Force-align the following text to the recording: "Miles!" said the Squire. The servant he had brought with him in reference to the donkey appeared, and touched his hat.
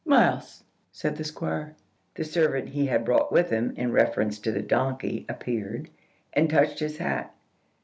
"Miles!" 0.03 0.63
said 0.91 1.15
the 1.15 1.23
Squire. 1.23 1.75
The 2.15 2.23
servant 2.23 2.69
he 2.69 2.87
had 2.87 3.05
brought 3.05 3.31
with 3.31 3.51
him 3.51 3.75
in 3.77 3.91
reference 3.91 4.39
to 4.39 4.51
the 4.51 4.63
donkey 4.63 5.27
appeared, 5.29 5.91
and 6.33 6.49
touched 6.49 6.79
his 6.79 6.97
hat. 6.97 7.31